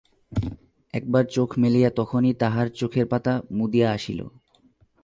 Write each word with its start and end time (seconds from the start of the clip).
একবার 0.93 1.23
চোখ 1.25 1.49
মেলিয়া 1.57 1.89
তখনই 1.95 2.33
তাহার 2.33 2.67
চোখের 2.69 3.05
পাতা 3.05 3.33
মুদিয়া 3.51 3.87
আসিল। 3.91 4.19